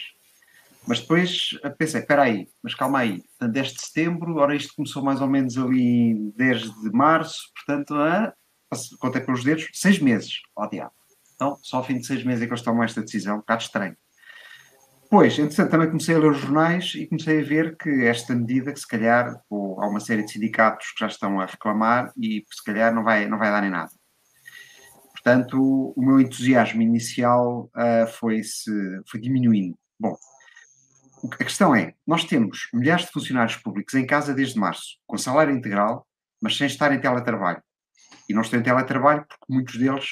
[0.87, 5.21] Mas depois pensei, espera aí, mas calma aí, 10 de setembro, ora isto começou mais
[5.21, 8.35] ou menos ali 10 de março, portanto, ah,
[8.99, 10.93] contei pelos dedos, seis meses, ó diabo.
[11.35, 13.63] Então, só ao fim de seis meses é que eles tomam esta decisão, um bocado
[13.63, 13.97] estranho.
[15.11, 18.73] Pois, entretanto, também comecei a ler os jornais e comecei a ver que esta medida,
[18.73, 22.45] que se calhar ou, há uma série de sindicatos que já estão a reclamar e
[22.49, 23.91] se calhar não vai, não vai dar nem nada.
[25.11, 28.71] Portanto, o meu entusiasmo inicial uh, foi, -se,
[29.11, 29.77] foi diminuindo.
[29.99, 30.17] Bom,
[31.25, 35.53] a questão é: nós temos milhares de funcionários públicos em casa desde março, com salário
[35.53, 36.07] integral,
[36.41, 37.61] mas sem estar em teletrabalho.
[38.29, 40.07] E não estão em teletrabalho porque muitos deles,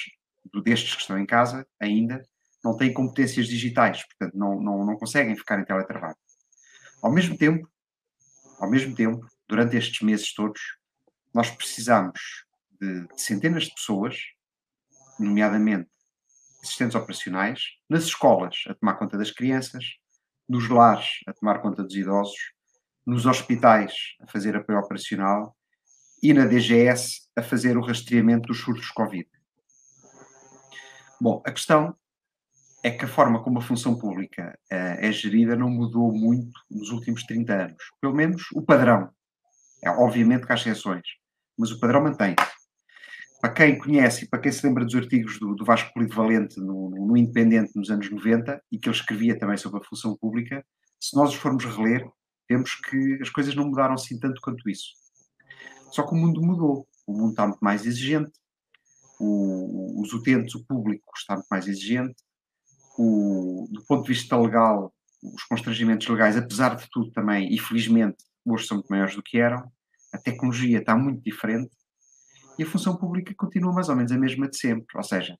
[0.61, 2.21] destes que estão em casa ainda,
[2.63, 6.17] não têm competências digitais, portanto, não, não, não conseguem ficar em teletrabalho.
[7.01, 7.69] Ao mesmo tempo,
[8.59, 10.59] ao mesmo tempo, durante estes meses todos,
[11.33, 12.19] nós precisamos
[12.79, 14.17] de, centenas de pessoas,
[15.17, 15.89] nomeadamente
[16.61, 19.85] assistentes operacionais, nas escolas a tomar conta das crianças,
[20.47, 22.53] nos lares a tomar conta dos idosos,
[23.05, 25.55] nos hospitais a fazer apoio operacional
[26.21, 29.27] e na DGS a fazer o rastreamento dos surtos Covid.
[31.21, 31.95] Bom, a questão
[32.83, 36.89] é que a forma como a função pública uh, é gerida não mudou muito nos
[36.89, 37.83] últimos 30 anos.
[37.99, 39.09] Pelo menos o padrão.
[39.83, 41.05] É, obviamente que há exceções,
[41.57, 42.35] mas o padrão mantém-se.
[43.41, 46.89] Para quem conhece e para quem se lembra dos artigos do, do Vasco Polivalente no,
[46.89, 50.65] no, Independente nos anos 90 e que ele escrevia também sobre a função pública,
[50.99, 52.05] se nós os formos reler,
[52.49, 54.89] vemos que as coisas não mudaram assim tanto quanto isso.
[55.91, 56.85] Só que o mundo mudou.
[57.07, 58.31] O mundo está muito mais exigente,
[59.19, 62.15] o, os utentes, o público está muito mais exigente,
[63.01, 68.17] o, do ponto de vista legal, os constrangimentos legais, apesar de tudo também, e felizmente,
[68.45, 69.71] hoje são muito maiores do que eram,
[70.13, 71.71] a tecnologia está muito diferente
[72.57, 74.97] e a função pública continua mais ou menos a mesma de sempre.
[74.97, 75.37] Ou seja,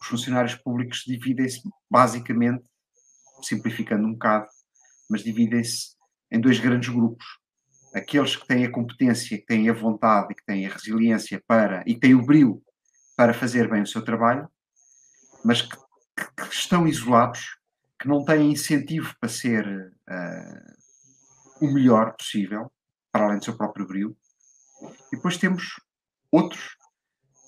[0.00, 2.64] os funcionários públicos dividem-se basicamente,
[3.42, 4.46] simplificando um bocado,
[5.10, 5.96] mas dividem-se
[6.30, 7.26] em dois grandes grupos.
[7.92, 11.82] Aqueles que têm a competência, que têm a vontade e que têm a resiliência para,
[11.88, 12.62] e têm o brilho
[13.16, 14.48] para fazer bem o seu trabalho,
[15.44, 15.76] mas que
[16.16, 17.58] que, estão isolados,
[18.00, 22.70] que não têm incentivo para ser uh, o melhor possível,
[23.12, 24.16] para além do seu próprio brilho.
[25.12, 25.80] E depois temos
[26.30, 26.76] outros,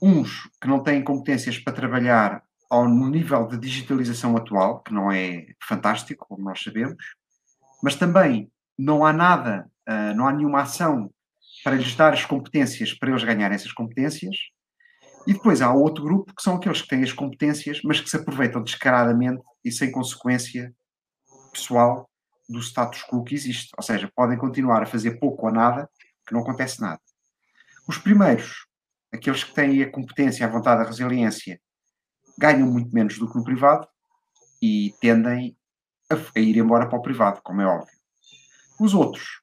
[0.00, 5.46] uns que não têm competências para trabalhar ao nível de digitalização atual, que não é
[5.62, 7.02] fantástico, como nós sabemos,
[7.83, 11.11] mas também não há nada, uh, não há nenhuma ação
[11.62, 14.37] para lhes dar as competências para eles ganharem essas competências,
[15.27, 18.17] e depois há outro grupo que são aqueles que têm as competências, mas que se
[18.17, 20.73] aproveitam descaradamente e sem consequência
[21.53, 22.09] pessoal
[22.49, 23.71] do status quo que existe.
[23.77, 25.91] Ou seja, podem continuar a fazer pouco ou nada,
[26.27, 27.01] que não acontece nada.
[27.89, 28.67] Os primeiros,
[29.12, 31.61] aqueles que têm a competência, a vontade, a resiliência,
[32.39, 33.89] ganham muito menos do que no privado
[34.62, 35.57] e tendem
[36.11, 37.97] a, a ir embora para o privado, como é óbvio.
[38.79, 39.41] Os outros,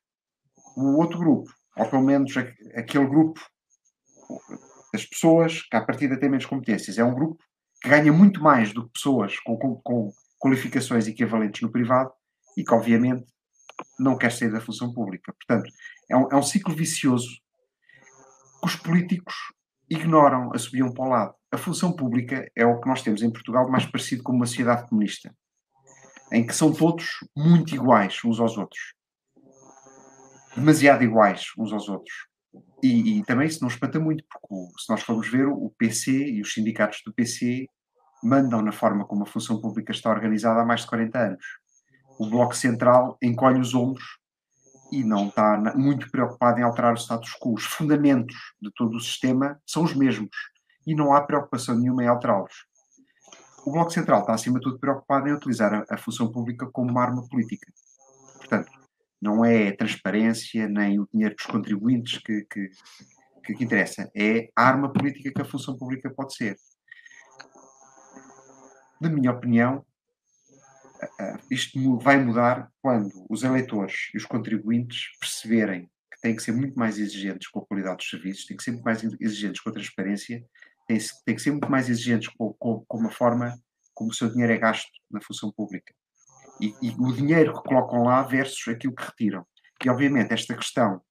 [0.78, 3.42] o outro grupo, ou pelo menos aquele grupo
[4.94, 7.00] das pessoas que, à partida, têm menos competências.
[7.00, 7.44] É um grupo
[7.82, 12.12] que ganha muito mais do que pessoas com, com, com qualificações equivalentes no privado
[12.56, 13.26] e que, obviamente,
[14.00, 15.34] não quer sair da função pública.
[15.34, 15.70] Portanto,
[16.10, 17.28] é um, é um ciclo vicioso
[18.62, 19.34] que os políticos
[19.90, 21.36] ignoram, assobiam para o lado.
[21.52, 24.88] A função pública é o que nós temos em Portugal mais parecido com uma sociedade
[24.88, 25.36] comunista,
[26.32, 28.94] em que são todos muito iguais uns aos outros.
[30.56, 32.33] Demasiado iguais uns aos outros.
[32.82, 36.42] E, e, também isso não espanta muito, porque se nós formos ver, o PC e
[36.42, 37.68] os sindicatos do PC
[38.24, 41.46] mandam na forma como a função pública está organizada há mais de 40 anos.
[42.20, 44.04] O Bloco Central encolhe os ombros
[44.92, 47.54] e não está muito preocupado em alterar o status quo.
[47.56, 50.36] Os fundamentos de todo o sistema são os mesmos
[50.86, 52.66] e não há preocupação nenhuma em alterá-los.
[53.66, 56.92] O Bloco Central está, acima de tudo, preocupado em utilizar a, a função pública como
[56.92, 57.72] uma arma política.
[59.24, 62.70] Não é a transparência nem o dinheiro dos contribuintes que, que,
[63.56, 66.58] que, interessa, é a arma política que a função pública pode ser.
[69.00, 69.86] Na minha opinião,
[71.50, 76.78] isto vai mudar quando os eleitores e os contribuintes perceberem que têm que ser muito
[76.78, 79.74] mais exigentes com a qualidade dos serviços, têm que ser muito mais exigentes com a
[79.74, 80.46] transparência,
[80.86, 83.58] têm que ser muito mais exigentes com, com, com a forma
[83.94, 85.94] como o seu dinheiro é gasto na função pública
[86.60, 89.46] e, e, o dinheiro que colocam lá versus aquilo que retiram.
[89.84, 91.02] E, obviamente, esta questão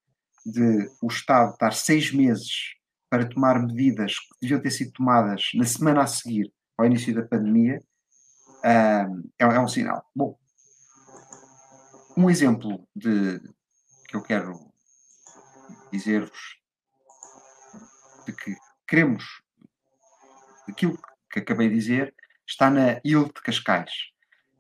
[0.45, 2.75] de o Estado estar seis meses
[3.09, 7.23] para tomar medidas que deviam ter sido tomadas na semana a seguir ao início da
[7.23, 7.79] pandemia
[8.65, 10.05] uh, é, é, um sinal.
[10.15, 10.39] Bom,
[12.17, 13.41] um exemplo de
[14.09, 14.59] que eu quero
[15.93, 16.59] dizer-vos
[18.27, 19.25] de que queremos
[20.69, 20.99] aquilo
[21.31, 22.15] que acabei de dizer
[22.47, 24.12] está na ilha de Cascais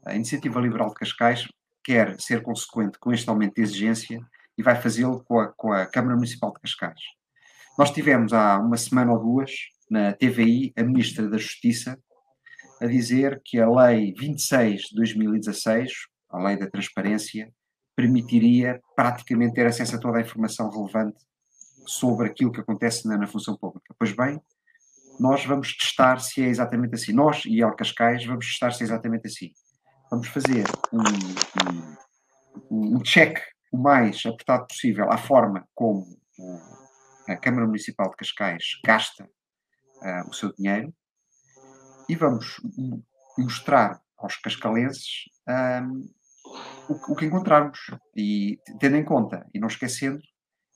[0.04, 1.46] a Iniciativa Liberal de Cascais
[1.84, 4.20] quer ser consequente com este aumento de exigência
[4.56, 7.00] e vai fazê-lo com, com a, Câmara Municipal de Cascais.
[7.78, 9.50] Nós tivemos há uma semana ou duas,
[9.90, 11.98] na TVI, a Ministra da Justiça
[12.80, 15.92] a dizer que a Lei 26 de 2016,
[16.30, 17.52] a Lei da Transparência,
[17.94, 21.18] permitiria praticamente ter acesso a toda a informação relevante
[21.86, 23.94] sobre aquilo que acontece na, na função pública.
[23.96, 24.40] Pois bem,
[25.20, 27.12] nós vamos testar se é exatamente assim.
[27.12, 29.52] Nós e El Cascais vamos testar se é exatamente assim
[30.12, 31.00] vamos fazer um,
[32.70, 33.38] um, um check
[33.72, 36.04] o mais apertado possível à forma como
[37.26, 40.92] a Câmara Municipal de Cascais gasta uh, o seu dinheiro
[42.10, 42.60] e vamos
[43.38, 46.06] mostrar aos cascalenses um,
[46.90, 47.78] o, o, que encontrarmos.
[48.14, 50.20] E tendo em conta, e não esquecendo,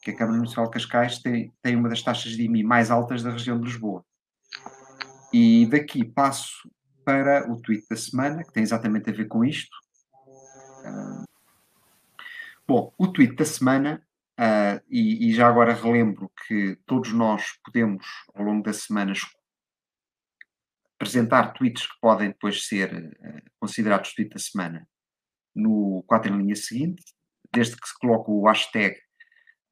[0.01, 3.23] que a Câmara Municipal de Cascais tem, tem uma das taxas de IMI mais altas
[3.23, 4.03] da região de Lisboa.
[5.31, 6.71] E daqui passo
[7.07, 9.71] para o tweet da semana, que tem exatamente a ver com isto.
[10.85, 11.25] Uh,
[12.67, 18.05] bom, o tweet da semana, uh, e, e, já agora relembro que todos nós podemos,
[18.35, 19.13] ao longo da semana,
[20.97, 24.89] apresentar tweets que podem depois ser uh, considerados tweet da semana
[25.55, 27.05] no 4 em linha seguinte,
[27.55, 29.01] desde que se coloque o hashtag,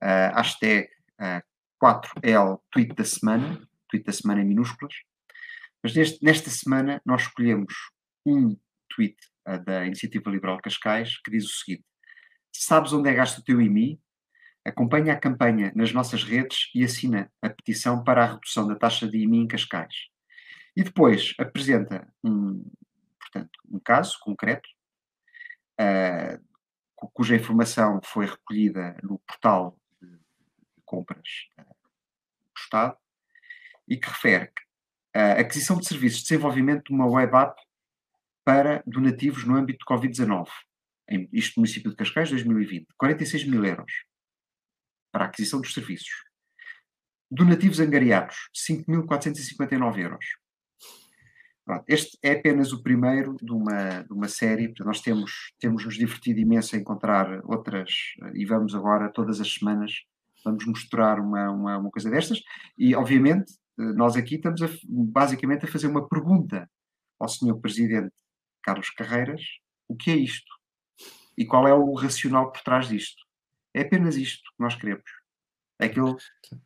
[0.00, 0.88] hashtag
[1.82, 4.94] 4L tweet da semana, tweet da semana em minúsculas,
[5.84, 7.74] mas neste, nesta semana nós escolhemos
[8.24, 8.58] um
[8.88, 11.84] tweet uh, da Iniciativa Liberal Cascais que diz o seguinte:
[12.50, 14.00] Sabes onde é gasto o teu IMI?
[14.64, 19.06] Acompanha a campanha nas nossas redes e assina a petição para a redução da taxa
[19.06, 19.94] de IMI em Cascais.
[20.74, 22.64] E depois apresenta um,
[23.20, 24.66] portanto, um caso concreto,
[25.78, 26.42] uh,
[27.12, 31.28] cuja informação foi recolhida no portal de compras
[31.58, 32.96] uh, do Estado,
[33.86, 34.63] e que refere que
[35.14, 37.60] a aquisição de serviços de desenvolvimento de uma web app
[38.44, 40.48] para donativos no âmbito de Covid-19.
[41.32, 42.86] Isto no município de Cascais, 2020.
[42.98, 43.92] 46 mil euros
[45.12, 46.24] para a aquisição dos serviços.
[47.30, 50.26] Donativos angariados, 5.459 euros.
[51.64, 54.74] Pronto, este é apenas o primeiro de uma, de uma série.
[54.80, 57.90] Nós temos, temos nos divertido imenso a encontrar outras,
[58.34, 59.92] e vamos agora, todas as semanas,
[60.44, 62.42] vamos mostrar uma, uma, uma coisa destas.
[62.76, 66.68] E, obviamente, nós aqui estamos a, basicamente a fazer uma pergunta
[67.18, 67.56] ao Sr.
[67.60, 68.12] Presidente
[68.62, 69.42] Carlos Carreiras:
[69.88, 70.52] o que é isto?
[71.36, 73.22] E qual é o racional por trás disto?
[73.72, 75.04] É apenas isto que nós queremos.
[75.80, 76.14] É que ele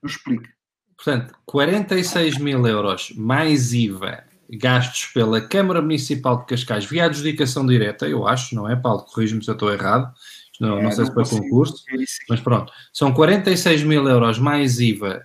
[0.03, 0.49] nos explique.
[0.97, 8.09] Portanto, 46 mil euros mais IVA gastos pela Câmara Municipal de Cascais via adjudicação direta,
[8.09, 9.05] eu acho, não é, Paulo?
[9.05, 10.13] Corrige-me se eu estou errado.
[10.61, 11.85] Não, é, não sei não se foi concurso,
[12.29, 12.73] mas pronto.
[12.93, 15.25] São 46 mil euros mais IVA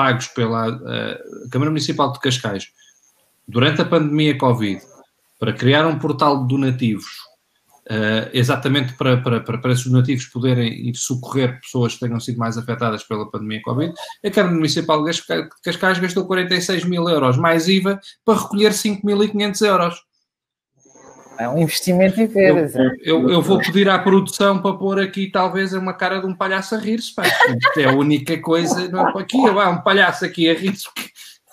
[0.00, 2.68] pagos pela uh, Câmara Municipal de Cascais
[3.46, 4.80] durante a pandemia Covid
[5.38, 7.10] para criar um portal de donativos,
[7.90, 12.38] uh, exatamente para, para, para, para esses donativos poderem ir socorrer pessoas que tenham sido
[12.38, 13.92] mais afetadas pela pandemia Covid,
[14.24, 15.22] a Câmara Municipal de
[15.62, 20.09] Cascais gastou 46 mil euros mais IVA para recolher 5.500 euros.
[21.40, 22.74] É um investimento em veras.
[22.74, 26.34] Eu, eu, eu, vou pedir à produção para pôr aqui talvez uma cara de um
[26.34, 27.14] palhaço a rir-se.
[27.78, 28.86] É a única coisa.
[28.88, 30.86] Não, é aqui, há um palhaço aqui a rir-se.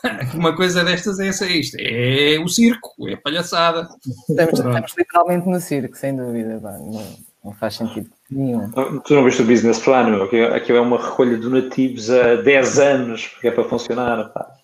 [0.35, 1.77] Uma coisa destas é essa, isto.
[1.79, 3.88] É o circo, é a palhaçada.
[4.29, 6.59] Estamos, estamos literalmente no circo, sem dúvida.
[6.59, 8.69] Não, não, faz sentido nenhum.
[8.69, 10.23] Tu não viste o business plan?
[10.53, 14.29] Aqui é uma recolha de donativos há 10 anos, porque é para funcionar.
[14.29, 14.57] Pá.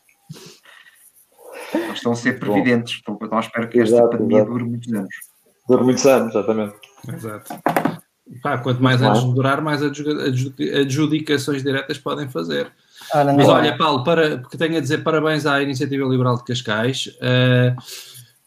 [1.74, 4.52] Eles estão a ser previdentes, estão à espera que esta exato, pandemia exato.
[4.52, 5.16] dure muitos anos.
[5.68, 6.76] Dure muitos anos, exatamente.
[7.08, 7.54] Exato.
[8.42, 12.72] Pá, quanto mais anos durar, mais adjudicações diretas podem fazer.
[13.14, 17.08] Ora, Mas olha, Paulo, para, porque tenho a dizer parabéns à Iniciativa Liberal de Cascais.
[17.18, 17.76] Uh,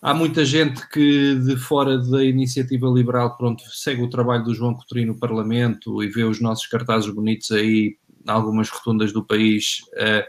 [0.01, 4.74] há muita gente que de fora da Iniciativa Liberal pronto, segue o trabalho do João
[4.74, 7.97] Coutinho no Parlamento e vê os nossos cartazes bonitos aí
[8.27, 10.24] algumas rotundas do país uh,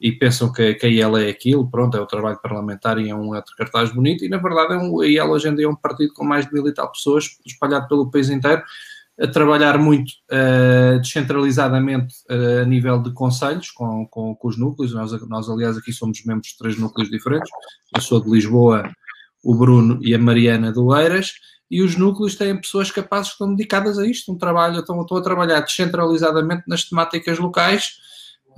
[0.00, 3.14] e pensam que, que a IEL é aquilo, pronto, é o trabalho parlamentar e é
[3.14, 5.68] um outro cartaz bonito, e na verdade é um, a IEL hoje em dia é
[5.68, 8.62] um partido com mais de mil e tal pessoas espalhado pelo país inteiro,
[9.20, 14.94] a trabalhar muito uh, descentralizadamente uh, a nível de conselhos com, com, com, os núcleos.
[14.94, 17.50] Nós, nós, aliás, aqui somos membros de três núcleos diferentes.
[17.94, 18.90] Eu sou de Lisboa,
[19.44, 21.34] o Bruno e a Mariana do Eiras
[21.70, 25.16] e os núcleos têm pessoas capazes que estão dedicadas a isto, um trabalho, estão, estão
[25.16, 27.92] a trabalhar descentralizadamente nas temáticas locais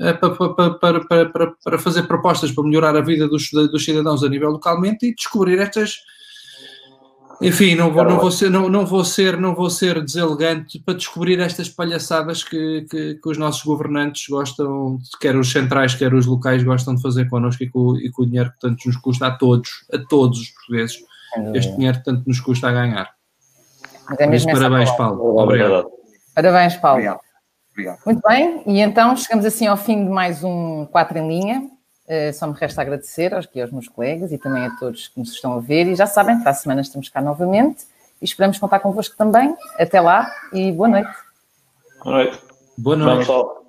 [0.00, 4.28] uh, para, para, para, para, fazer propostas para melhorar a vida dos, dos cidadãos a
[4.28, 5.96] nível localmente e descobrir estas.
[7.42, 10.94] Enfim, não vou, não vou, ser, não, não, vou ser, não vou ser deselegante para
[10.94, 16.24] descobrir estas palhaçadas que, que, que, os nossos governantes gostam, quer os centrais, quer os
[16.24, 19.26] locais, gostam de fazer connosco e com, e com o dinheiro que tanto nos custa
[19.26, 21.02] a todos, a todos os portugueses
[21.54, 23.10] este dinheiro tanto nos custa a ganhar.
[24.18, 25.38] é Por isso, parabéns, Paulo.
[25.38, 25.90] Obrigado.
[26.34, 26.98] Parabéns, Paulo.
[26.98, 27.20] Obrigado.
[27.72, 27.98] Obrigado.
[28.04, 31.70] Muito bem, e então chegamos assim ao fim de mais um 4 em linha.
[32.04, 35.32] Uh, só me resta agradecer aos, aos meus colegas e também a todos que nos
[35.32, 35.86] estão a ver.
[35.86, 37.86] E já sabem, para a semana estamos cá novamente
[38.20, 39.56] e esperamos contar convosco também.
[39.78, 41.10] Até lá e boa noite.
[42.04, 42.40] Boa noite.
[42.76, 43.61] Boa noite.